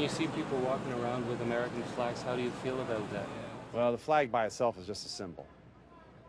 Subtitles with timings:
[0.00, 3.26] you see people walking around with American flags, how do you feel about that?
[3.72, 5.46] Well, the flag by itself is just a symbol.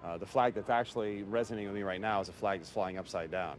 [0.04, 2.98] Uh, the flag that's actually resonating with me right now is a flag that's flying
[2.98, 3.58] upside down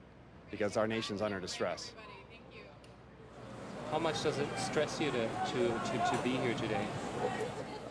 [0.50, 1.92] because our nation's under distress.
[3.90, 6.86] How much does it stress you to, to, to, to be here today?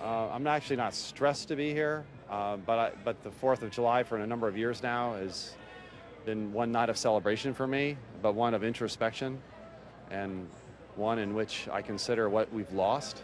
[0.03, 3.71] Uh, I'm actually not stressed to be here, uh, but, I, but the 4th of
[3.71, 5.53] July for a number of years now has
[6.25, 9.39] been one night of celebration for me, but one of introspection
[10.09, 10.47] and
[11.01, 13.23] one in which I consider what we've lost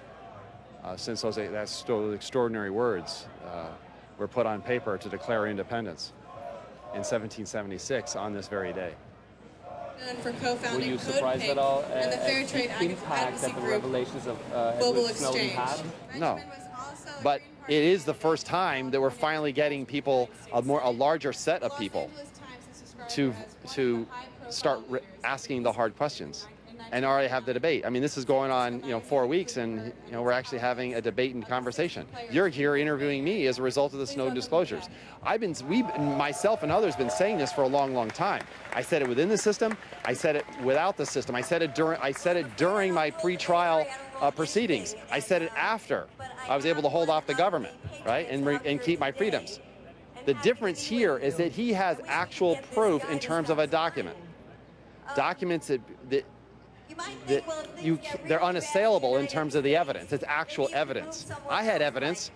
[0.84, 3.68] uh, since those, that's those extraordinary words uh,
[4.18, 6.14] were put on paper to declare independence
[6.94, 8.94] in 1776 on this very day.
[10.08, 12.92] And for Were co-founding you surprised at all and the at Fair the Trade Ag-
[12.92, 15.54] impact Advocacy that the Group revelations of uh, Global Edward Snowden Exchange.
[15.54, 16.20] had?
[16.20, 16.36] No.
[16.36, 19.52] Benjamin was also a But Green it Party is the first time that we're finally
[19.52, 23.46] getting people, a more a larger set of people, Angeles Times has described to her
[23.46, 23.74] as one of
[24.46, 26.57] to start re- asking the hard questions in
[26.92, 27.86] and already have the debate.
[27.86, 30.60] I mean, this is going on, you know, four weeks, and you know, we're actually
[30.60, 32.06] having a debate and conversation.
[32.32, 34.90] You're here interviewing me as a result of the Snowden disclosures.
[35.24, 38.44] I've been, we, myself and others, been saying this for a long, long time.
[38.74, 39.78] I said it within the system.
[40.06, 41.36] I said it without the system.
[41.36, 43.86] I said it during, I said it during my pre-trial
[44.22, 44.96] uh, proceedings.
[45.12, 46.08] I said it after
[46.48, 49.60] I was able to hold off the government, right, and re- and keep my freedoms.
[50.26, 54.18] The difference here is that he has actual proof in terms of a document.
[55.16, 56.26] Documents that, that
[57.28, 57.44] that
[57.82, 60.12] you they're unassailable in terms of the evidence.
[60.14, 61.28] It's actual evidence.
[61.50, 62.32] I had evidence,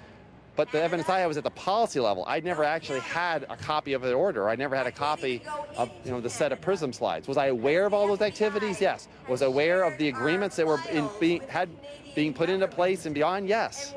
[0.55, 2.23] but the evidence I had was at the policy level.
[2.27, 4.49] I never actually had a copy of the order.
[4.49, 5.41] I never had a copy
[5.77, 7.27] of you know the set of prism slides.
[7.27, 8.81] Was I aware of all those activities?
[8.81, 9.07] Yes.
[9.27, 11.69] Was I aware of the agreements that were in, being had
[12.15, 13.47] being put into place and beyond?
[13.47, 13.93] Yes.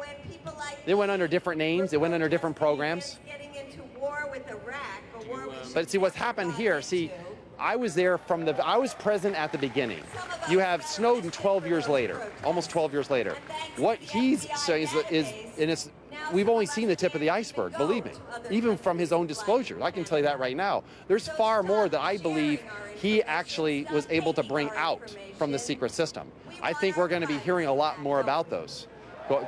[0.87, 1.91] They went under different names.
[1.91, 3.19] They went under different programs.
[5.73, 6.81] But see what's happened here.
[6.83, 7.11] See,
[7.59, 8.65] I was there from the.
[8.65, 10.03] I was present at the beginning.
[10.49, 13.37] You have Snowden 12 years later, almost 12 years later.
[13.77, 15.91] What he's saying is, is and it's.
[16.33, 17.77] We've only seen the tip of the iceberg.
[17.77, 18.13] Believe me,
[18.51, 20.83] even from his own disclosure, I can tell you that right now.
[21.07, 22.63] There's far more that I believe
[22.97, 26.31] he actually was able to bring out from the secret system.
[26.63, 28.87] I think we're going to be hearing a lot more about those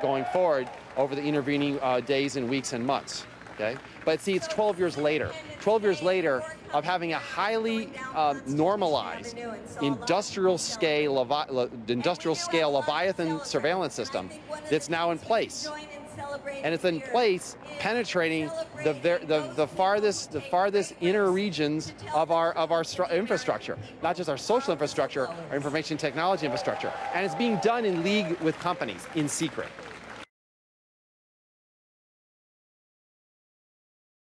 [0.01, 3.25] going forward over the intervening uh, days and weeks and months.
[3.59, 3.75] Okay,
[4.05, 5.31] but see, it's 12 years later.
[5.61, 9.35] 12 years later of having a highly um, normalized
[9.81, 14.29] industrial scale, levi- le- industrial scale Leviathan surveillance system
[14.69, 15.67] that's now in place,
[16.63, 18.47] and it's in place penetrating
[18.83, 18.93] the
[19.25, 24.29] the, the farthest the farthest inner regions of our of our stru- infrastructure, not just
[24.29, 29.07] our social infrastructure, our information technology infrastructure, and it's being done in league with companies
[29.15, 29.67] in secret.